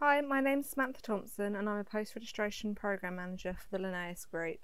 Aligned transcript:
Hi, 0.00 0.20
my 0.20 0.40
name 0.40 0.60
is 0.60 0.70
Samantha 0.70 1.02
Thompson 1.02 1.56
and 1.56 1.68
I'm 1.68 1.78
a 1.78 1.82
post 1.82 2.14
registration 2.14 2.72
programme 2.72 3.16
manager 3.16 3.54
for 3.54 3.76
the 3.76 3.82
Linnaeus 3.82 4.26
Group. 4.26 4.60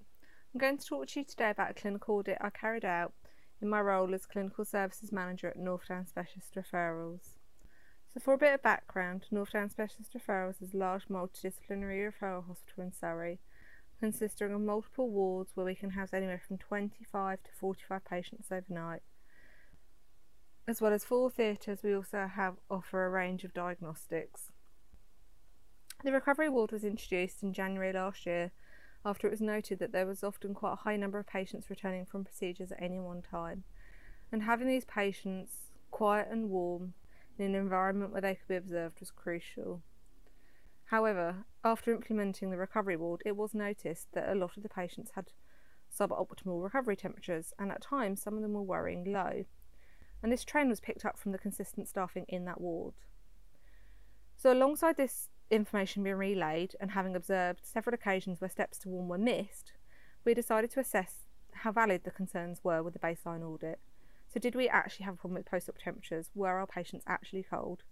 I'm 0.54 0.60
going 0.60 0.78
to 0.78 0.86
talk 0.86 1.08
to 1.08 1.18
you 1.18 1.26
today 1.26 1.50
about 1.50 1.72
a 1.72 1.74
clinical 1.74 2.14
audit 2.14 2.38
I 2.40 2.50
carried 2.50 2.84
out 2.84 3.12
in 3.60 3.68
my 3.68 3.80
role 3.80 4.14
as 4.14 4.26
Clinical 4.26 4.64
Services 4.64 5.10
Manager 5.10 5.48
at 5.48 5.56
North 5.56 5.88
Down 5.88 6.06
Specialist 6.06 6.54
Referrals. 6.54 7.30
So, 8.12 8.20
for 8.20 8.34
a 8.34 8.38
bit 8.38 8.54
of 8.54 8.62
background, 8.62 9.24
North 9.32 9.50
Down 9.50 9.70
Specialist 9.70 10.14
Referrals 10.16 10.62
is 10.62 10.72
a 10.72 10.76
large 10.76 11.08
multidisciplinary 11.08 12.08
referral 12.08 12.46
hospital 12.46 12.84
in 12.84 12.92
Surrey, 12.92 13.40
consisting 13.98 14.54
of 14.54 14.60
multiple 14.60 15.10
wards 15.10 15.50
where 15.56 15.66
we 15.66 15.74
can 15.74 15.90
house 15.90 16.14
anywhere 16.14 16.42
from 16.46 16.58
25 16.58 17.42
to 17.42 17.50
45 17.58 18.04
patients 18.04 18.52
overnight. 18.52 19.02
As 20.68 20.80
well 20.80 20.92
as 20.92 21.04
four 21.04 21.28
theatres, 21.28 21.80
we 21.82 21.92
also 21.92 22.30
have 22.32 22.54
offer 22.70 23.04
a 23.04 23.10
range 23.10 23.42
of 23.42 23.52
diagnostics. 23.52 24.52
The 26.04 26.12
recovery 26.12 26.50
ward 26.50 26.70
was 26.70 26.84
introduced 26.84 27.42
in 27.42 27.54
January 27.54 27.90
last 27.90 28.26
year 28.26 28.50
after 29.06 29.26
it 29.26 29.30
was 29.30 29.40
noted 29.40 29.78
that 29.78 29.92
there 29.92 30.04
was 30.04 30.22
often 30.22 30.52
quite 30.52 30.74
a 30.74 30.84
high 30.84 30.96
number 30.96 31.18
of 31.18 31.26
patients 31.26 31.70
returning 31.70 32.04
from 32.04 32.24
procedures 32.24 32.70
at 32.70 32.82
any 32.82 33.00
one 33.00 33.22
time. 33.22 33.64
And 34.30 34.42
having 34.42 34.68
these 34.68 34.84
patients 34.84 35.72
quiet 35.90 36.28
and 36.30 36.50
warm 36.50 36.92
in 37.38 37.46
an 37.46 37.54
environment 37.54 38.12
where 38.12 38.20
they 38.20 38.34
could 38.34 38.48
be 38.48 38.54
observed 38.54 39.00
was 39.00 39.10
crucial. 39.10 39.80
However, 40.84 41.46
after 41.64 41.94
implementing 41.94 42.50
the 42.50 42.58
recovery 42.58 42.98
ward, 42.98 43.22
it 43.24 43.34
was 43.34 43.54
noticed 43.54 44.08
that 44.12 44.28
a 44.28 44.34
lot 44.34 44.58
of 44.58 44.62
the 44.62 44.68
patients 44.68 45.12
had 45.14 45.32
suboptimal 45.90 46.62
recovery 46.62 46.96
temperatures, 46.96 47.54
and 47.58 47.72
at 47.72 47.80
times 47.80 48.20
some 48.20 48.34
of 48.34 48.42
them 48.42 48.52
were 48.52 48.62
worrying 48.62 49.10
low. 49.10 49.46
And 50.22 50.30
this 50.30 50.44
trend 50.44 50.68
was 50.68 50.80
picked 50.80 51.06
up 51.06 51.18
from 51.18 51.32
the 51.32 51.38
consistent 51.38 51.88
staffing 51.88 52.26
in 52.28 52.44
that 52.44 52.60
ward. 52.60 52.92
So, 54.36 54.52
alongside 54.52 54.98
this 54.98 55.30
information 55.50 56.02
being 56.02 56.16
relayed 56.16 56.74
and 56.80 56.92
having 56.92 57.14
observed 57.14 57.60
several 57.62 57.94
occasions 57.94 58.40
where 58.40 58.50
steps 58.50 58.78
to 58.78 58.88
warm 58.88 59.08
were 59.08 59.18
missed, 59.18 59.72
we 60.24 60.34
decided 60.34 60.70
to 60.72 60.80
assess 60.80 61.26
how 61.52 61.72
valid 61.72 62.04
the 62.04 62.10
concerns 62.10 62.60
were 62.64 62.82
with 62.82 62.94
the 62.94 62.98
baseline 62.98 63.42
audit. 63.42 63.78
So, 64.32 64.40
did 64.40 64.54
we 64.54 64.68
actually 64.68 65.04
have 65.04 65.14
a 65.14 65.18
problem 65.18 65.36
with 65.36 65.46
post 65.46 65.68
op 65.68 65.78
temperatures? 65.78 66.30
Were 66.34 66.58
our 66.58 66.66
patients 66.66 67.04
actually 67.06 67.44
cold? 67.48 67.82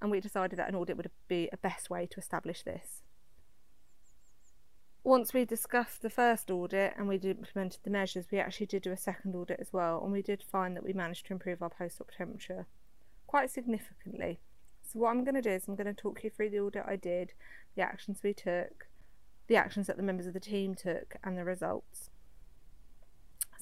And 0.00 0.10
we 0.10 0.20
decided 0.20 0.58
that 0.58 0.68
an 0.68 0.76
audit 0.76 0.96
would 0.96 1.10
be 1.26 1.48
a 1.52 1.56
best 1.56 1.90
way 1.90 2.06
to 2.06 2.20
establish 2.20 2.62
this. 2.62 3.02
Once 5.02 5.32
we 5.32 5.44
discussed 5.44 6.02
the 6.02 6.10
first 6.10 6.50
audit 6.50 6.92
and 6.96 7.08
we 7.08 7.16
implemented 7.16 7.80
the 7.82 7.90
measures, 7.90 8.26
we 8.30 8.38
actually 8.38 8.66
did 8.66 8.82
do 8.82 8.92
a 8.92 8.96
second 8.96 9.34
audit 9.34 9.58
as 9.58 9.72
well, 9.72 10.02
and 10.02 10.12
we 10.12 10.22
did 10.22 10.42
find 10.42 10.76
that 10.76 10.84
we 10.84 10.92
managed 10.92 11.26
to 11.26 11.32
improve 11.32 11.62
our 11.62 11.70
post 11.70 12.00
op 12.00 12.10
temperature 12.10 12.66
quite 13.26 13.50
significantly. 13.50 14.40
So 14.90 15.00
what 15.00 15.10
I'm 15.10 15.22
going 15.22 15.34
to 15.34 15.42
do 15.42 15.50
is 15.50 15.68
I'm 15.68 15.76
going 15.76 15.86
to 15.86 15.92
talk 15.92 16.24
you 16.24 16.30
through 16.30 16.48
the 16.48 16.60
audit 16.60 16.84
I 16.86 16.96
did, 16.96 17.34
the 17.76 17.82
actions 17.82 18.20
we 18.24 18.32
took, 18.32 18.86
the 19.46 19.56
actions 19.56 19.86
that 19.86 19.98
the 19.98 20.02
members 20.02 20.26
of 20.26 20.32
the 20.32 20.40
team 20.40 20.74
took, 20.74 21.16
and 21.22 21.36
the 21.36 21.44
results. 21.44 22.08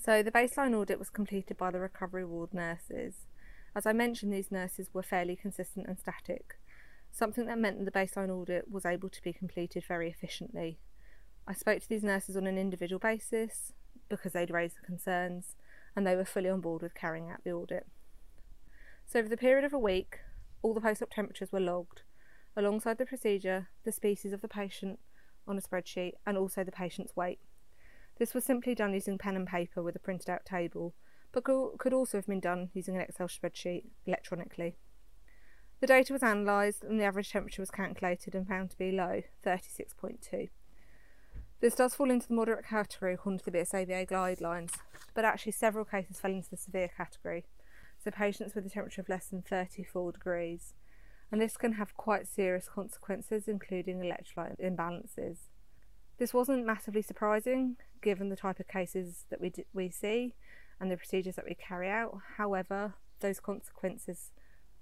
So 0.01 0.23
the 0.23 0.31
baseline 0.31 0.73
audit 0.73 1.01
was 1.01 1.11
completed 1.11 1.57
by 1.57 1.73
the 1.73 1.81
recovery 1.81 2.25
ward 2.25 2.55
nurses. 2.55 3.27
As 3.75 3.87
I 3.87 3.93
mentioned, 3.93 4.33
these 4.33 4.53
nurses 4.53 4.91
were 4.93 5.03
fairly 5.03 5.35
consistent 5.35 5.89
and 5.89 5.99
static, 5.99 6.61
something 7.11 7.47
that 7.47 7.59
meant 7.59 7.79
that 7.79 7.93
the 7.93 7.99
baseline 7.99 8.31
audit 8.31 8.71
was 8.71 8.87
able 8.87 9.09
to 9.09 9.23
be 9.23 9.33
completed 9.33 9.83
very 9.85 10.09
efficiently. 10.09 10.79
I 11.45 11.55
spoke 11.55 11.81
to 11.81 11.89
these 11.89 12.05
nurses 12.05 12.37
on 12.37 12.47
an 12.47 12.57
individual 12.57 13.01
basis 13.01 13.73
because 14.09 14.33
they'd 14.33 14.51
raised 14.51 14.77
the 14.77 14.87
concerns 14.87 15.57
and 15.97 16.07
they 16.07 16.15
were 16.15 16.25
fully 16.25 16.51
on 16.51 16.61
board 16.61 16.83
with 16.83 16.95
carrying 16.95 17.29
out 17.31 17.43
the 17.43 17.51
audit. 17.51 17.87
So, 19.07 19.19
over 19.19 19.29
the 19.29 19.37
period 19.37 19.65
of 19.65 19.73
a 19.73 19.79
week, 19.79 20.21
all 20.63 20.75
the 20.75 20.81
post 20.81 21.03
op 21.03 21.11
temperatures 21.11 21.53
were 21.53 21.61
logged, 21.61 22.03
alongside 22.57 22.99
the 22.99 23.07
procedure, 23.07 23.69
the 23.85 23.93
species 23.93 24.33
of 24.33 24.41
the 24.41 24.49
patient 24.49 24.99
on 25.47 25.59
a 25.59 25.61
spreadsheet, 25.61 26.13
and 26.27 26.37
also 26.37 26.65
the 26.65 26.73
patient's 26.73 27.15
weight. 27.15 27.39
This 28.19 28.35
was 28.35 28.45
simply 28.45 28.75
done 28.75 28.95
using 28.95 29.19
pen 29.19 29.37
and 29.37 29.47
paper 29.47 29.83
with 29.83 29.95
a 29.95 30.01
printed 30.01 30.31
out 30.31 30.45
table, 30.45 30.95
but 31.33 31.45
could 31.45 31.93
also 31.93 32.19
have 32.19 32.27
been 32.27 32.41
done 32.41 32.71
using 32.73 32.97
an 32.97 33.03
Excel 33.03 33.29
spreadsheet 33.29 33.85
electronically. 34.07 34.77
The 35.81 35.87
data 35.87 36.15
was 36.15 36.23
analysed 36.23 36.83
and 36.83 36.99
the 36.99 37.05
average 37.05 37.31
temperature 37.31 37.61
was 37.61 37.71
calculated 37.71 38.35
and 38.35 38.49
found 38.49 38.71
to 38.71 38.79
be 38.79 38.91
low, 38.91 39.23
36.2. 39.45 40.49
This 41.61 41.75
does 41.75 41.95
fall 41.95 42.11
into 42.11 42.29
the 42.29 42.35
moderate 42.35 42.67
category 42.67 43.15
according 43.15 43.41
to 43.41 43.45
the 43.45 43.59
BSAVA 43.59 44.09
guidelines, 44.09 44.73
but 45.15 45.27
actually 45.27 45.53
several 45.53 45.85
cases 45.85 46.19
fell 46.19 46.33
into 46.33 46.49
the 46.49 46.57
severe 46.57 46.89
category 46.89 47.45
so 48.07 48.13
patients 48.13 48.55
with 48.55 48.65
a 48.65 48.71
temperature 48.71 49.01
of 49.01 49.09
less 49.09 49.27
than 49.27 49.43
34 49.43 50.13
degrees. 50.13 50.75
And 51.33 51.41
this 51.41 51.57
can 51.57 51.73
have 51.73 51.97
quite 51.97 52.29
serious 52.29 52.69
consequences, 52.69 53.49
including 53.49 53.99
electrolyte 53.99 54.61
imbalances. 54.61 55.39
This 56.17 56.33
wasn't 56.33 56.65
massively 56.65 57.03
surprising 57.03 57.77
given 58.01 58.29
the 58.29 58.37
type 58.37 58.61
of 58.61 58.69
cases 58.69 59.25
that 59.31 59.41
we, 59.41 59.51
d- 59.51 59.65
we 59.75 59.91
see 59.91 60.37
and 60.81 60.89
the 60.89 60.97
procedures 60.97 61.35
that 61.35 61.47
we 61.47 61.57
carry 61.57 61.91
out. 61.91 62.17
However, 62.37 62.95
those 63.19 63.41
consequences 63.41 64.31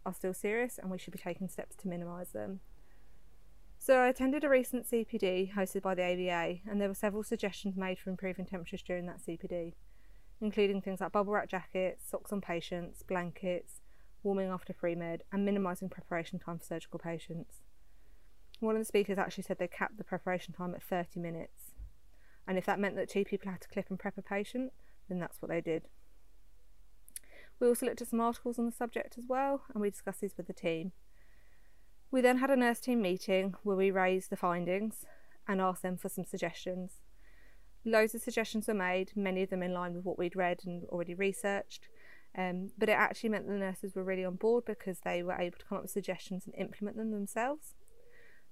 are 0.04 0.12
still 0.12 0.34
serious 0.34 0.76
and 0.76 0.90
we 0.90 0.98
should 0.98 1.14
be 1.14 1.18
taking 1.18 1.48
steps 1.48 1.76
to 1.76 1.88
minimise 1.88 2.32
them. 2.32 2.60
So, 3.78 4.00
I 4.00 4.08
attended 4.08 4.44
a 4.44 4.50
recent 4.50 4.86
CPD 4.90 5.54
hosted 5.54 5.82
by 5.82 5.94
the 5.94 6.02
AVA, 6.02 6.60
and 6.66 6.80
there 6.80 6.88
were 6.88 6.94
several 6.94 7.22
suggestions 7.22 7.76
made 7.76 7.98
for 7.98 8.08
improving 8.10 8.46
temperatures 8.46 8.82
during 8.82 9.06
that 9.06 9.20
CPD 9.26 9.74
including 10.40 10.80
things 10.80 11.00
like 11.00 11.12
bubble 11.12 11.32
wrap 11.32 11.48
jackets, 11.48 12.04
socks 12.08 12.32
on 12.32 12.40
patients, 12.40 13.02
blankets, 13.02 13.80
warming 14.22 14.48
after 14.48 14.72
pre 14.72 14.94
med, 14.94 15.22
and 15.32 15.44
minimising 15.44 15.88
preparation 15.88 16.38
time 16.38 16.58
for 16.58 16.64
surgical 16.64 16.98
patients. 16.98 17.62
One 18.60 18.76
of 18.76 18.80
the 18.80 18.86
speakers 18.86 19.18
actually 19.18 19.44
said 19.44 19.58
they 19.58 19.68
capped 19.68 19.98
the 19.98 20.04
preparation 20.04 20.54
time 20.54 20.74
at 20.74 20.82
30 20.82 21.20
minutes, 21.20 21.72
and 22.46 22.58
if 22.58 22.66
that 22.66 22.80
meant 22.80 22.96
that 22.96 23.08
two 23.08 23.24
people 23.24 23.50
had 23.50 23.60
to 23.60 23.68
clip 23.68 23.86
and 23.90 23.98
prep 23.98 24.18
a 24.18 24.22
patient, 24.22 24.72
then 25.08 25.18
that's 25.18 25.40
what 25.40 25.50
they 25.50 25.60
did. 25.60 25.84
We 27.60 27.68
also 27.68 27.86
looked 27.86 28.02
at 28.02 28.08
some 28.08 28.20
articles 28.20 28.58
on 28.58 28.66
the 28.66 28.72
subject 28.72 29.16
as 29.18 29.24
well, 29.28 29.62
and 29.72 29.80
we 29.80 29.90
discussed 29.90 30.20
these 30.20 30.36
with 30.36 30.46
the 30.46 30.52
team. 30.52 30.92
We 32.10 32.20
then 32.20 32.38
had 32.38 32.50
a 32.50 32.56
nurse 32.56 32.80
team 32.80 33.02
meeting 33.02 33.54
where 33.62 33.76
we 33.76 33.90
raised 33.90 34.30
the 34.30 34.36
findings 34.36 35.04
and 35.46 35.60
asked 35.60 35.82
them 35.82 35.96
for 35.96 36.08
some 36.08 36.24
suggestions. 36.24 37.00
Loads 37.84 38.14
of 38.14 38.22
suggestions 38.22 38.66
were 38.66 38.74
made, 38.74 39.12
many 39.14 39.42
of 39.42 39.50
them 39.50 39.62
in 39.62 39.74
line 39.74 39.94
with 39.94 40.04
what 40.04 40.18
we'd 40.18 40.36
read 40.36 40.60
and 40.64 40.84
already 40.84 41.14
researched. 41.14 41.88
Um, 42.36 42.70
but 42.78 42.88
it 42.88 42.92
actually 42.92 43.28
meant 43.28 43.46
the 43.46 43.54
nurses 43.54 43.94
were 43.94 44.02
really 44.02 44.24
on 44.24 44.34
board 44.36 44.64
because 44.64 45.00
they 45.00 45.22
were 45.22 45.36
able 45.38 45.58
to 45.58 45.64
come 45.66 45.76
up 45.76 45.84
with 45.84 45.90
suggestions 45.90 46.46
and 46.46 46.54
implement 46.56 46.96
them 46.96 47.12
themselves. 47.12 47.74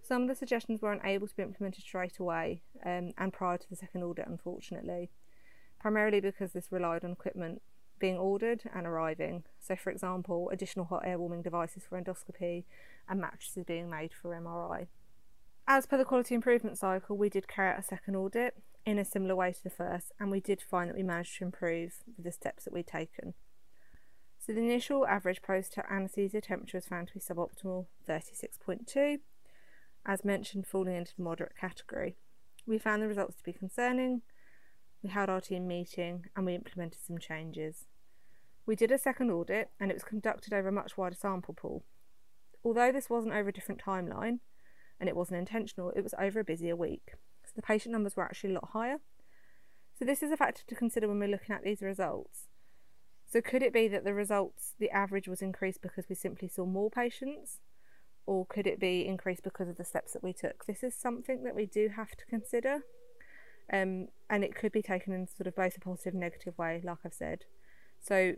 Some 0.03 0.23
of 0.23 0.29
the 0.29 0.35
suggestions 0.35 0.83
weren't 0.83 1.05
able 1.05 1.27
to 1.27 1.37
be 1.37 1.43
implemented 1.43 1.83
straight 1.83 2.19
away 2.19 2.63
um, 2.85 3.13
and 3.19 3.33
prior 3.33 3.59
to 3.59 3.71
the 3.71 3.77
second 3.77 4.03
audit, 4.03 4.27
unfortunately, 4.27 5.11
primarily 5.81 6.21
because 6.21 6.53
this 6.53 6.71
relied 6.71 7.05
on 7.05 7.13
equipment 7.13 7.63
being 7.99 8.19
ordered 8.19 8.65
and 8.75 8.87
arriving. 8.87 9.45
So, 9.61 9.77
for 9.77 9.91
example, 9.91 10.51
additional 10.53 10.87
hot 10.87 11.03
air 11.07 11.19
warming 11.19 11.43
devices 11.43 11.85
for 11.89 12.01
endoscopy 12.01 12.65
and 13.09 13.21
mattresses 13.21 13.65
being 13.65 13.89
made 13.89 14.13
for 14.13 14.35
MRI. 14.35 14.89
As 15.69 15.87
per 15.87 15.97
the 15.97 16.05
quality 16.05 16.35
improvement 16.35 16.79
cycle, 16.79 17.17
we 17.17 17.29
did 17.29 17.47
carry 17.47 17.71
out 17.71 17.79
a 17.79 17.83
second 17.83 18.17
audit 18.17 18.57
in 18.85 18.99
a 18.99 19.05
similar 19.05 19.37
way 19.37 19.53
to 19.53 19.63
the 19.63 19.71
first, 19.71 20.13
and 20.19 20.31
we 20.31 20.41
did 20.41 20.61
find 20.61 20.91
that 20.91 20.97
we 20.97 21.03
managed 21.03 21.39
to 21.39 21.45
improve 21.45 22.03
with 22.17 22.25
the 22.25 22.33
steps 22.33 22.65
that 22.65 22.73
we'd 22.73 22.87
taken. 22.87 23.35
So 24.45 24.53
the 24.53 24.61
initial 24.61 25.07
average 25.07 25.41
post 25.41 25.79
anaesthesia 25.89 26.41
temperature 26.41 26.79
was 26.79 26.87
found 26.87 27.09
to 27.09 27.15
be 27.15 27.21
suboptimal 27.21 27.87
36.2, 28.09 29.21
as 30.05 30.25
mentioned, 30.25 30.67
falling 30.67 30.97
into 30.97 31.15
the 31.17 31.23
moderate 31.23 31.57
category. 31.57 32.17
We 32.67 32.79
found 32.79 33.03
the 33.03 33.09
results 33.09 33.37
to 33.37 33.45
be 33.45 33.53
concerning. 33.53 34.23
We 35.01 35.11
held 35.11 35.29
our 35.29 35.41
team 35.41 35.69
meeting 35.69 36.27
and 36.35 36.45
we 36.45 36.57
implemented 36.57 37.01
some 37.01 37.19
changes. 37.19 37.87
We 38.67 38.75
did 38.75 38.91
a 38.91 38.99
second 38.99 39.31
audit 39.31 39.71
and 39.79 39.91
it 39.91 39.95
was 39.95 40.05
conducted 40.05 40.53
over 40.53 40.69
a 40.69 40.73
much 40.73 40.97
wider 40.97 41.17
sample 41.17 41.55
pool. 41.55 41.85
Although 42.65 42.91
this 42.91 43.11
wasn't 43.11 43.35
over 43.35 43.49
a 43.49 43.53
different 43.53 43.83
timeline 43.83 44.41
and 44.99 45.09
it 45.09 45.17
wasn't 45.17 45.39
intentional, 45.39 45.91
it 45.91 46.03
was 46.03 46.15
over 46.19 46.41
a 46.41 46.45
busier 46.45 46.75
week 46.75 47.15
the 47.57 47.63
patient 47.63 47.93
numbers 47.93 48.17
were 48.17 48.25
actually 48.25 48.51
a 48.51 48.55
lot 48.55 48.71
higher. 48.73 48.99
So 49.99 50.05
this 50.05 50.23
is 50.23 50.31
a 50.31 50.37
factor 50.37 50.63
to 50.67 50.75
consider 50.75 51.09
when 51.09 51.19
we're 51.19 51.29
looking 51.29 51.55
at 51.55 51.63
these 51.63 51.83
results. 51.83 52.49
So 53.31 53.41
could 53.41 53.63
it 53.63 53.73
be 53.73 53.89
that 53.89 54.05
the 54.05 54.15
results, 54.15 54.75
the 54.79 54.91
average 54.91 55.29
was 55.29 55.43
increased 55.43 55.81
because 55.81 56.09
we 56.09 56.15
simply 56.15 56.49
saw 56.49 56.67
more 56.67 56.91
patients? 56.91 57.61
Or 58.27 58.47
could 58.47 58.67
it 58.67 58.79
be 58.79 59.07
increased 59.07 59.43
because 59.43 59.69
of 59.69 59.77
the 59.77 59.85
steps 59.85 60.13
that 60.13 60.23
we 60.23 60.33
took? 60.33 60.67
This 60.67 60.83
is 60.83 60.95
something 60.95 61.43
that 61.45 61.55
we 61.55 61.67
do 61.67 61.89
have 61.97 62.11
to 62.11 62.27
consider. 62.27 62.81
Um, 63.73 64.09
and 64.29 64.45
it 64.45 64.55
could 64.55 64.73
be 64.73 64.83
taken 64.83 65.13
in 65.13 65.27
sort 65.27 65.47
of 65.47 65.57
both 65.57 65.77
a 65.77 65.81
positive 65.81 66.13
and 66.15 66.21
negative 66.21 66.59
way, 66.59 66.81
like 66.85 66.99
I've 67.05 67.15
said. 67.15 67.45
So 68.01 68.35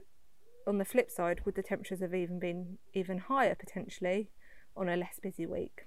on 0.67 0.79
the 0.79 0.85
flip 0.85 1.11
side, 1.11 1.41
would 1.45 1.55
the 1.55 1.63
temperatures 1.63 2.01
have 2.01 2.15
even 2.15 2.39
been 2.39 2.79
even 2.93 3.19
higher 3.19 3.55
potentially 3.55 4.29
on 4.77 4.89
a 4.89 4.97
less 4.97 5.19
busy 5.21 5.47
week? 5.47 5.87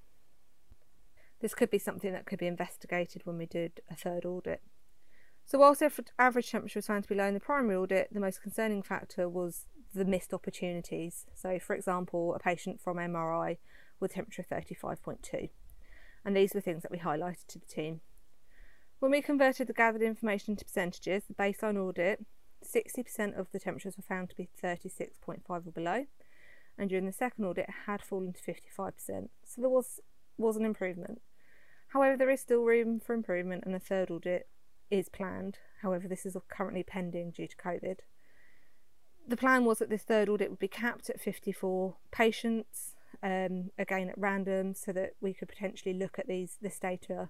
This 1.39 1.53
could 1.53 1.69
be 1.69 1.77
something 1.77 2.11
that 2.13 2.25
could 2.25 2.39
be 2.39 2.47
investigated 2.47 3.21
when 3.25 3.37
we 3.37 3.45
did 3.45 3.81
a 3.89 3.95
third 3.95 4.25
audit. 4.25 4.61
So, 5.45 5.59
whilst 5.59 5.79
the 5.79 5.91
average 6.19 6.51
temperature 6.51 6.79
was 6.79 6.87
found 6.87 7.03
to 7.03 7.09
be 7.09 7.15
low 7.15 7.27
in 7.27 7.33
the 7.33 7.39
primary 7.39 7.75
audit, 7.75 8.09
the 8.11 8.19
most 8.19 8.41
concerning 8.41 8.81
factor 8.83 9.29
was 9.29 9.65
the 9.93 10.03
missed 10.03 10.33
opportunities. 10.33 11.25
So, 11.33 11.59
for 11.59 11.75
example, 11.75 12.33
a 12.33 12.39
patient 12.39 12.81
from 12.81 12.97
MRI 12.97 13.57
with 13.99 14.13
temperature 14.13 14.45
35.2. 14.51 15.49
And 16.25 16.35
these 16.35 16.53
were 16.53 16.61
things 16.61 16.83
that 16.83 16.91
we 16.91 16.97
highlighted 16.97 17.47
to 17.47 17.59
the 17.59 17.65
team. 17.65 18.01
When 18.99 19.11
we 19.11 19.21
converted 19.21 19.67
the 19.67 19.73
gathered 19.73 20.01
information 20.01 20.53
into 20.53 20.65
percentages, 20.65 21.23
the 21.27 21.35
baseline 21.35 21.77
audit, 21.77 22.25
60% 22.65 23.39
of 23.39 23.51
the 23.51 23.59
temperatures 23.59 23.95
were 23.95 24.03
found 24.03 24.29
to 24.29 24.35
be 24.35 24.49
36.5 24.61 25.39
or 25.47 25.59
below, 25.71 26.05
and 26.77 26.89
during 26.89 27.05
the 27.05 27.11
second 27.11 27.45
audit 27.45 27.69
it 27.69 27.75
had 27.85 28.01
fallen 28.01 28.33
to 28.33 28.41
55%. 28.41 29.29
So 29.45 29.61
there 29.61 29.69
was 29.69 29.99
was 30.37 30.55
an 30.55 30.65
improvement. 30.65 31.19
However, 31.97 32.15
there 32.15 32.29
is 32.29 32.41
still 32.41 32.63
room 32.63 32.99
for 32.99 33.15
improvement, 33.15 33.63
and 33.65 33.73
a 33.73 33.79
third 33.79 34.11
audit 34.11 34.47
is 34.91 35.09
planned. 35.09 35.57
However, 35.81 36.07
this 36.07 36.27
is 36.27 36.37
currently 36.47 36.83
pending 36.83 37.31
due 37.31 37.47
to 37.47 37.55
COVID. 37.57 38.01
The 39.27 39.35
plan 39.35 39.65
was 39.65 39.79
that 39.79 39.89
this 39.89 40.03
third 40.03 40.29
audit 40.29 40.51
would 40.51 40.59
be 40.59 40.67
capped 40.67 41.09
at 41.09 41.19
54 41.19 41.95
patients, 42.11 42.93
um, 43.23 43.71
again 43.79 44.09
at 44.09 44.17
random, 44.19 44.75
so 44.75 44.91
that 44.91 45.13
we 45.21 45.33
could 45.33 45.47
potentially 45.47 45.91
look 45.91 46.19
at 46.19 46.27
these 46.27 46.59
this 46.61 46.77
data 46.77 47.29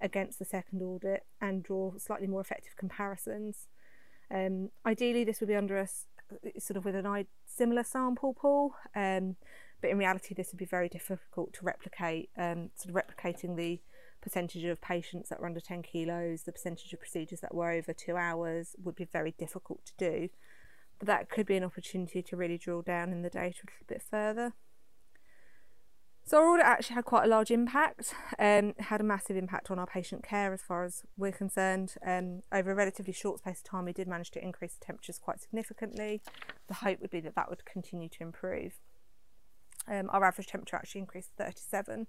against 0.00 0.38
the 0.38 0.46
second 0.46 0.80
audit 0.80 1.26
and 1.42 1.62
draw 1.62 1.92
slightly 1.98 2.26
more 2.26 2.40
effective 2.40 2.74
comparisons. 2.74 3.68
Um, 4.30 4.70
ideally, 4.86 5.24
this 5.24 5.40
would 5.40 5.50
be 5.50 5.56
under 5.56 5.76
a 5.76 5.88
sort 6.58 6.78
of 6.78 6.86
with 6.86 6.94
an 6.94 7.26
similar 7.44 7.84
sample 7.84 8.32
pool, 8.32 8.76
um, 8.94 9.36
but 9.82 9.90
in 9.90 9.98
reality, 9.98 10.34
this 10.34 10.52
would 10.52 10.58
be 10.58 10.64
very 10.64 10.88
difficult 10.88 11.52
to 11.52 11.66
replicate. 11.66 12.30
Um, 12.38 12.70
sort 12.76 12.96
of 12.96 13.04
replicating 13.04 13.56
the 13.56 13.78
percentage 14.26 14.64
of 14.64 14.80
patients 14.80 15.28
that 15.28 15.38
were 15.38 15.46
under 15.46 15.60
10 15.60 15.82
kilos, 15.82 16.42
the 16.42 16.50
percentage 16.50 16.92
of 16.92 16.98
procedures 16.98 17.38
that 17.38 17.54
were 17.54 17.70
over 17.70 17.92
two 17.92 18.16
hours 18.16 18.74
would 18.82 18.96
be 18.96 19.04
very 19.04 19.32
difficult 19.38 19.86
to 19.86 19.92
do. 19.96 20.28
But 20.98 21.06
that 21.06 21.30
could 21.30 21.46
be 21.46 21.56
an 21.56 21.62
opportunity 21.62 22.22
to 22.22 22.36
really 22.36 22.58
drill 22.58 22.82
down 22.82 23.12
in 23.12 23.22
the 23.22 23.30
data 23.30 23.60
a 23.62 23.70
little 23.70 23.86
bit 23.86 24.02
further. 24.02 24.54
So 26.24 26.38
our 26.38 26.48
audit 26.48 26.66
actually 26.66 26.94
had 26.94 27.04
quite 27.04 27.24
a 27.24 27.28
large 27.28 27.52
impact, 27.52 28.14
um, 28.40 28.74
had 28.80 29.00
a 29.00 29.04
massive 29.04 29.36
impact 29.36 29.70
on 29.70 29.78
our 29.78 29.86
patient 29.86 30.24
care 30.24 30.52
as 30.52 30.60
far 30.60 30.82
as 30.82 31.04
we're 31.16 31.30
concerned. 31.30 31.94
Um, 32.04 32.42
over 32.50 32.72
a 32.72 32.74
relatively 32.74 33.12
short 33.12 33.38
space 33.38 33.58
of 33.58 33.64
time, 33.64 33.84
we 33.84 33.92
did 33.92 34.08
manage 34.08 34.32
to 34.32 34.42
increase 34.42 34.74
the 34.74 34.84
temperatures 34.84 35.20
quite 35.22 35.40
significantly. 35.40 36.20
The 36.66 36.74
hope 36.74 37.00
would 37.00 37.12
be 37.12 37.20
that 37.20 37.36
that 37.36 37.48
would 37.48 37.64
continue 37.64 38.08
to 38.08 38.24
improve. 38.24 38.80
Um, 39.86 40.10
our 40.12 40.24
average 40.24 40.48
temperature 40.48 40.74
actually 40.74 41.02
increased 41.02 41.28
to 41.36 41.44
37. 41.44 42.08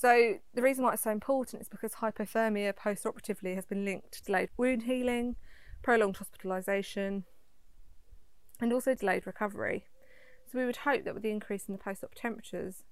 So 0.00 0.34
the 0.54 0.62
reason 0.62 0.84
why 0.84 0.92
it's 0.92 1.02
so 1.02 1.10
important 1.10 1.60
is 1.60 1.68
because 1.68 1.94
hypothermia 1.94 2.76
post-operatively 2.76 3.56
has 3.56 3.66
been 3.66 3.84
linked 3.84 4.12
to 4.12 4.22
delayed 4.22 4.48
wound 4.56 4.84
healing, 4.84 5.34
prolonged 5.82 6.18
hospitalisation, 6.18 7.24
and 8.60 8.72
also 8.72 8.94
delayed 8.94 9.26
recovery. 9.26 9.86
So 10.46 10.56
we 10.56 10.66
would 10.66 10.76
hope 10.76 11.04
that 11.04 11.14
with 11.14 11.24
the 11.24 11.32
increase 11.32 11.64
in 11.66 11.72
the 11.72 11.82
post-op 11.82 12.14
temperatures, 12.14 12.84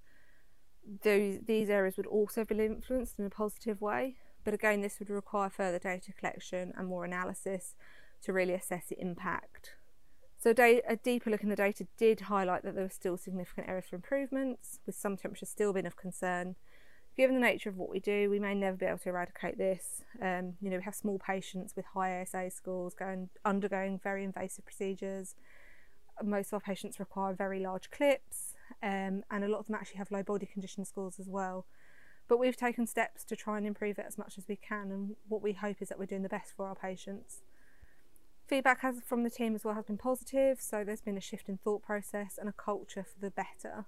those, 1.04 1.38
these 1.46 1.70
areas 1.70 1.96
would 1.96 2.08
also 2.08 2.44
be 2.44 2.58
influenced 2.58 3.20
in 3.20 3.26
a 3.26 3.30
positive 3.30 3.80
way. 3.80 4.16
But 4.42 4.54
again, 4.54 4.80
this 4.80 4.98
would 4.98 5.08
require 5.08 5.48
further 5.48 5.78
data 5.78 6.12
collection 6.12 6.72
and 6.76 6.88
more 6.88 7.04
analysis 7.04 7.76
to 8.22 8.32
really 8.32 8.54
assess 8.54 8.86
the 8.88 9.00
impact. 9.00 9.76
So 10.38 10.52
a 10.58 10.96
deeper 10.96 11.30
look 11.30 11.44
in 11.44 11.50
the 11.50 11.54
data 11.56 11.86
did 11.96 12.22
highlight 12.22 12.64
that 12.64 12.74
there 12.74 12.82
were 12.82 12.90
still 12.90 13.16
significant 13.16 13.68
areas 13.68 13.84
for 13.88 13.94
improvements, 13.94 14.80
with 14.86 14.96
some 14.96 15.16
temperatures 15.16 15.50
still 15.50 15.72
being 15.72 15.86
of 15.86 15.96
concern. 15.96 16.56
Given 17.16 17.36
the 17.36 17.40
nature 17.40 17.70
of 17.70 17.78
what 17.78 17.88
we 17.88 17.98
do, 17.98 18.28
we 18.28 18.38
may 18.38 18.54
never 18.54 18.76
be 18.76 18.84
able 18.84 18.98
to 18.98 19.08
eradicate 19.08 19.56
this. 19.56 20.02
Um, 20.20 20.54
you 20.60 20.68
know, 20.68 20.76
we 20.76 20.82
have 20.82 20.94
small 20.94 21.18
patients 21.18 21.74
with 21.74 21.86
high 21.86 22.20
ASA 22.20 22.50
scores 22.50 22.92
going 22.92 23.30
undergoing 23.44 23.98
very 24.02 24.22
invasive 24.22 24.66
procedures 24.66 25.34
most 26.22 26.48
of 26.48 26.54
our 26.54 26.60
patients 26.60 26.98
require 26.98 27.34
very 27.34 27.60
large 27.60 27.90
clips, 27.90 28.54
um, 28.82 29.24
and 29.30 29.44
a 29.44 29.48
lot 29.48 29.58
of 29.58 29.66
them 29.66 29.76
actually 29.76 29.98
have 29.98 30.10
low 30.10 30.22
body 30.22 30.46
condition 30.46 30.84
scores 30.84 31.18
as 31.18 31.28
well. 31.28 31.66
But 32.28 32.38
we've 32.38 32.56
taken 32.56 32.86
steps 32.86 33.24
to 33.24 33.36
try 33.36 33.56
and 33.58 33.66
improve 33.66 33.98
it 33.98 34.06
as 34.06 34.18
much 34.18 34.38
as 34.38 34.48
we 34.48 34.56
can, 34.56 34.90
and 34.90 35.16
what 35.28 35.42
we 35.42 35.52
hope 35.52 35.76
is 35.80 35.88
that 35.88 35.98
we're 35.98 36.06
doing 36.06 36.22
the 36.22 36.28
best 36.28 36.54
for 36.56 36.66
our 36.66 36.74
patients. 36.74 37.42
Feedback 38.46 38.80
has, 38.80 39.00
from 39.04 39.24
the 39.24 39.30
team 39.30 39.54
as 39.54 39.64
well 39.64 39.74
has 39.74 39.84
been 39.84 39.98
positive, 39.98 40.60
so 40.60 40.84
there's 40.84 41.00
been 41.00 41.16
a 41.16 41.20
shift 41.20 41.48
in 41.48 41.58
thought 41.58 41.82
process 41.82 42.38
and 42.38 42.48
a 42.48 42.52
culture 42.52 43.04
for 43.04 43.20
the 43.20 43.30
better. 43.30 43.86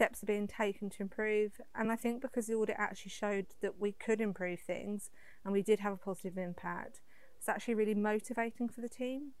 Steps 0.00 0.22
are 0.22 0.26
being 0.26 0.48
taken 0.48 0.88
to 0.88 1.02
improve, 1.02 1.60
and 1.74 1.92
I 1.92 1.96
think 1.96 2.22
because 2.22 2.46
the 2.46 2.54
audit 2.54 2.76
actually 2.78 3.10
showed 3.10 3.48
that 3.60 3.78
we 3.78 3.92
could 3.92 4.22
improve 4.22 4.60
things 4.60 5.10
and 5.44 5.52
we 5.52 5.60
did 5.60 5.80
have 5.80 5.92
a 5.92 5.98
positive 5.98 6.38
impact, 6.38 7.02
it's 7.36 7.50
actually 7.50 7.74
really 7.74 7.92
motivating 7.92 8.70
for 8.70 8.80
the 8.80 8.88
team. 8.88 9.32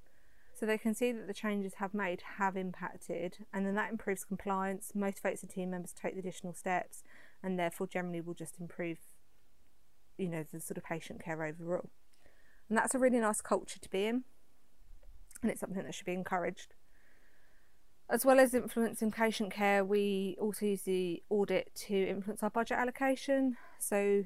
So 0.52 0.66
they 0.66 0.76
can 0.76 0.94
see 0.94 1.12
that 1.12 1.26
the 1.26 1.32
changes 1.32 1.76
have 1.76 1.94
made 1.94 2.22
have 2.36 2.58
impacted, 2.58 3.38
and 3.54 3.64
then 3.64 3.74
that 3.76 3.90
improves 3.90 4.22
compliance, 4.22 4.92
motivates 4.94 5.40
the 5.40 5.46
team 5.46 5.70
members 5.70 5.94
to 5.94 6.02
take 6.02 6.12
the 6.12 6.20
additional 6.20 6.52
steps, 6.52 7.04
and 7.42 7.58
therefore 7.58 7.86
generally 7.86 8.20
will 8.20 8.34
just 8.34 8.60
improve, 8.60 8.98
you 10.18 10.28
know, 10.28 10.44
the 10.52 10.60
sort 10.60 10.76
of 10.76 10.84
patient 10.84 11.24
care 11.24 11.42
overall. 11.42 11.88
And 12.68 12.76
that's 12.76 12.94
a 12.94 12.98
really 12.98 13.18
nice 13.18 13.40
culture 13.40 13.80
to 13.80 13.88
be 13.88 14.04
in, 14.04 14.24
and 15.40 15.50
it's 15.50 15.60
something 15.60 15.82
that 15.82 15.94
should 15.94 16.04
be 16.04 16.12
encouraged. 16.12 16.74
As 18.10 18.24
well 18.24 18.40
as 18.40 18.54
influencing 18.54 19.12
patient 19.12 19.52
care, 19.52 19.84
we 19.84 20.36
also 20.40 20.66
use 20.66 20.82
the 20.82 21.22
audit 21.30 21.72
to 21.86 21.94
influence 21.94 22.42
our 22.42 22.50
budget 22.50 22.76
allocation. 22.76 23.56
So, 23.78 24.24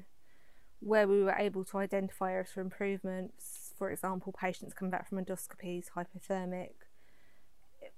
where 0.79 1.07
we 1.07 1.23
were 1.23 1.35
able 1.37 1.63
to 1.65 1.77
identify 1.77 2.31
areas 2.31 2.49
for 2.51 2.61
improvements, 2.61 3.73
for 3.77 3.91
example, 3.91 4.33
patients 4.33 4.73
coming 4.73 4.89
back 4.89 5.07
from 5.07 5.23
endoscopies, 5.23 5.85
hypothermic, 5.95 6.71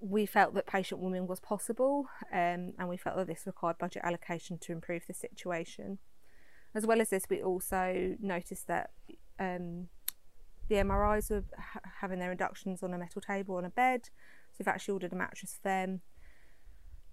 we 0.02 0.26
felt 0.26 0.54
that 0.56 0.68
patient 0.68 1.00
warming 1.00 1.26
was 1.26 1.40
possible 1.40 2.08
um, 2.34 2.74
and 2.78 2.90
we 2.90 2.98
felt 2.98 3.16
that 3.16 3.28
this 3.28 3.44
required 3.46 3.78
budget 3.78 4.04
allocation 4.04 4.58
to 4.60 4.74
improve 4.74 5.04
the 5.08 5.14
situation. 5.14 6.00
As 6.76 6.86
well 6.86 7.00
as 7.00 7.10
this, 7.10 7.24
we 7.30 7.42
also 7.42 8.16
noticed 8.22 8.68
that 8.68 8.92
um, 9.40 9.88
the 10.68 10.76
MRIs 10.76 11.32
were 11.32 11.44
ha- 11.58 11.80
having 12.02 12.20
their 12.20 12.32
inductions 12.32 12.84
on 12.84 12.94
a 12.94 12.98
metal 12.98 13.22
table 13.22 13.56
on 13.56 13.66
a 13.66 13.70
bed, 13.70 14.10
so 14.58 14.64
we've 14.64 14.68
actually 14.68 14.94
ordered 14.94 15.14
a 15.14 15.16
mattress 15.16 15.54
for 15.54 15.70
them. 15.70 16.02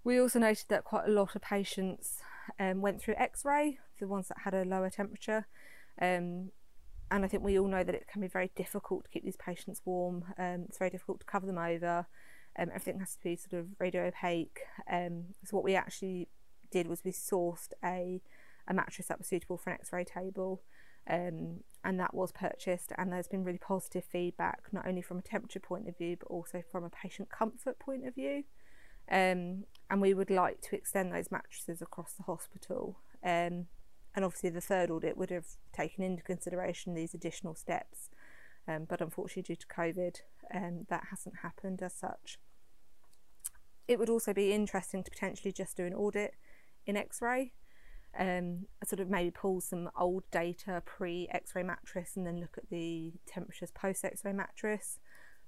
We 0.03 0.19
also 0.19 0.39
noted 0.39 0.65
that 0.69 0.83
quite 0.83 1.07
a 1.07 1.11
lot 1.11 1.35
of 1.35 1.41
patients 1.41 2.19
um, 2.59 2.81
went 2.81 3.01
through 3.01 3.15
x 3.17 3.45
ray, 3.45 3.77
the 3.99 4.07
ones 4.07 4.27
that 4.29 4.37
had 4.43 4.55
a 4.55 4.65
lower 4.65 4.89
temperature. 4.89 5.45
Um, 6.01 6.51
and 7.11 7.23
I 7.23 7.27
think 7.27 7.43
we 7.43 7.59
all 7.59 7.67
know 7.67 7.83
that 7.83 7.93
it 7.93 8.07
can 8.07 8.21
be 8.21 8.27
very 8.27 8.51
difficult 8.55 9.05
to 9.05 9.09
keep 9.11 9.23
these 9.23 9.37
patients 9.37 9.81
warm. 9.85 10.25
Um, 10.39 10.65
it's 10.67 10.79
very 10.79 10.89
difficult 10.89 11.19
to 11.19 11.25
cover 11.25 11.45
them 11.45 11.59
over. 11.59 12.07
Um, 12.57 12.69
everything 12.73 12.99
has 12.99 13.15
to 13.15 13.23
be 13.23 13.35
sort 13.35 13.59
of 13.59 13.67
radio 13.79 14.05
opaque. 14.05 14.61
Um, 14.91 15.25
so 15.43 15.55
what 15.55 15.63
we 15.63 15.75
actually 15.75 16.29
did 16.71 16.87
was 16.87 17.03
we 17.03 17.11
sourced 17.11 17.73
a, 17.83 18.21
a 18.67 18.73
mattress 18.73 19.07
that 19.07 19.19
was 19.19 19.27
suitable 19.27 19.57
for 19.57 19.69
an 19.69 19.77
X-ray 19.79 20.03
table, 20.03 20.63
um, 21.07 21.61
and 21.85 21.99
that 21.99 22.13
was 22.13 22.31
purchased. 22.31 22.91
And 22.97 23.13
there's 23.13 23.27
been 23.27 23.43
really 23.43 23.59
positive 23.59 24.03
feedback, 24.03 24.63
not 24.71 24.87
only 24.87 25.03
from 25.03 25.19
a 25.19 25.21
temperature 25.21 25.59
point 25.59 25.87
of 25.87 25.95
view, 25.95 26.17
but 26.19 26.27
also 26.27 26.63
from 26.69 26.83
a 26.83 26.89
patient 26.89 27.29
comfort 27.29 27.77
point 27.77 28.07
of 28.07 28.15
view. 28.15 28.43
Um, 29.09 29.65
and 29.89 30.01
we 30.01 30.15
would 30.15 30.31
like 30.31 30.61
to 30.61 30.75
extend 30.75 31.13
those 31.13 31.31
mattresses 31.31 31.81
across 31.81 32.13
the 32.13 32.23
hospital. 32.23 32.97
Um, 33.23 33.67
and 34.15 34.25
obviously 34.25 34.49
the 34.49 34.61
third 34.61 34.89
audit 34.89 35.15
would 35.15 35.29
have 35.29 35.45
taken 35.73 36.03
into 36.03 36.23
consideration 36.23 36.95
these 36.95 37.13
additional 37.13 37.53
steps. 37.53 38.09
Um, 38.67 38.85
but 38.89 38.99
unfortunately, 38.99 39.43
due 39.43 39.55
to 39.55 39.67
COVID, 39.67 40.21
um, 40.53 40.87
that 40.89 41.03
hasn't 41.11 41.37
happened 41.43 41.83
as 41.83 41.93
such. 41.93 42.39
It 43.87 43.99
would 43.99 44.09
also 44.09 44.33
be 44.33 44.51
interesting 44.51 45.03
to 45.03 45.11
potentially 45.11 45.51
just 45.51 45.77
do 45.77 45.85
an 45.85 45.93
audit 45.93 46.33
in 46.87 46.97
X-ray, 46.97 47.51
um, 48.17 48.65
sort 48.83 48.99
of 48.99 49.09
maybe 49.09 49.31
pull 49.31 49.61
some 49.61 49.89
old 49.97 50.23
data 50.31 50.81
pre 50.85 51.27
X-ray 51.31 51.63
mattress 51.63 52.11
and 52.15 52.25
then 52.25 52.39
look 52.39 52.57
at 52.57 52.69
the 52.69 53.13
temperatures 53.25 53.71
post 53.71 54.05
X-ray 54.05 54.33
mattress. 54.33 54.99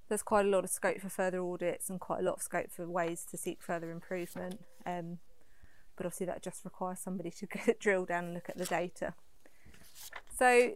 There's 0.10 0.24
quite 0.24 0.46
a 0.46 0.50
lot 0.50 0.64
of 0.64 0.70
scope 0.70 1.02
for 1.02 1.10
further 1.10 1.42
audits 1.42 1.90
and 1.90 2.00
quite 2.00 2.22
a 2.22 2.24
lot 2.24 2.36
of 2.36 2.42
scope 2.42 2.72
for 2.72 2.88
ways 2.88 3.26
to 3.32 3.38
seek 3.38 3.62
further 3.62 3.92
improvement. 3.92 4.64
Um, 4.86 5.20
but 5.98 6.06
obviously 6.06 6.28
that 6.28 6.44
just 6.44 6.64
requires 6.64 7.00
somebody 7.00 7.32
to 7.32 7.48
drill 7.80 8.06
down 8.06 8.26
and 8.26 8.34
look 8.34 8.50
at 8.50 8.58
the 8.58 8.66
data. 8.66 9.14
So 10.38 10.74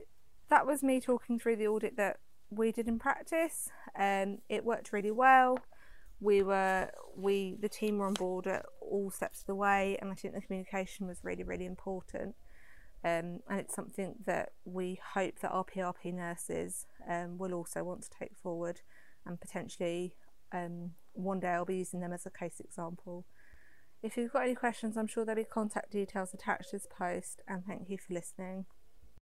that 0.50 0.66
was 0.66 0.84
me 0.84 1.00
talking 1.00 1.40
through 1.40 1.56
the 1.58 1.68
audit 1.68 1.96
that 1.98 2.18
we 2.50 2.72
did 2.72 2.88
in 2.88 3.00
practice. 3.00 3.70
Um, 3.98 4.40
it 4.50 4.66
worked 4.66 4.92
really 4.92 5.12
well. 5.12 5.60
We 6.22 6.44
were 6.44 6.90
we 7.18 7.58
the 7.60 7.70
team 7.70 7.98
were 7.98 8.06
on 8.06 8.14
board 8.14 8.48
at 8.48 8.66
all 8.80 9.12
steps 9.12 9.42
of 9.42 9.48
the 9.48 9.56
way, 9.56 9.98
and 10.02 10.12
I 10.12 10.16
think 10.16 10.34
the 10.34 10.42
communication 10.42 11.08
was 11.08 11.24
really 11.24 11.44
really 11.44 11.66
important. 11.66 12.36
Um, 13.04 13.40
and 13.50 13.60
it's 13.60 13.74
something 13.74 14.14
that 14.28 14.52
we 14.64 15.00
hope 15.16 15.40
that 15.42 15.50
our 15.50 15.66
PRP 15.66 16.14
nurses 16.14 16.86
um, 17.10 17.40
will 17.40 17.54
also 17.54 17.84
want 17.84 18.04
to 18.04 18.10
take 18.18 18.38
forward, 18.42 18.82
and 19.26 19.42
potentially 19.42 20.16
um, 20.54 20.92
one 21.14 21.40
day 21.40 21.50
I'll 21.50 21.66
be 21.66 21.78
using 21.78 22.00
them 22.00 22.14
as 22.14 22.28
a 22.28 22.30
case 22.30 22.60
example 22.60 23.26
if 24.04 24.18
you've 24.18 24.34
got 24.34 24.44
any 24.44 24.56
questions, 24.56 24.98
I'm 24.98 25.08
sure 25.08 25.24
there'll 25.26 25.42
be 25.42 25.46
contact 25.46 25.92
details 25.92 26.34
attached 26.34 26.72
to 26.72 26.78
this 26.78 26.88
post, 26.88 27.42
and 27.48 27.64
thank 27.66 27.90
you 27.90 27.98
for 27.98 28.14
listening. 28.14 28.66